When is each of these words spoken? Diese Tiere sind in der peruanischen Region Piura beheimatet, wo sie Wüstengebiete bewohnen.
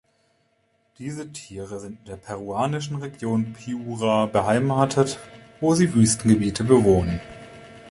Diese 0.97 1.31
Tiere 1.31 1.79
sind 1.79 1.99
in 1.99 2.05
der 2.05 2.15
peruanischen 2.15 2.95
Region 2.95 3.53
Piura 3.53 4.25
beheimatet, 4.25 5.19
wo 5.59 5.75
sie 5.75 5.93
Wüstengebiete 5.93 6.63
bewohnen. 6.63 7.21